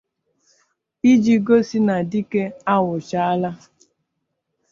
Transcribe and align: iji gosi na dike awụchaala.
iji 1.11 1.35
gosi 1.45 1.77
na 1.87 1.95
dike 2.11 2.43
awụchaala. 2.73 3.49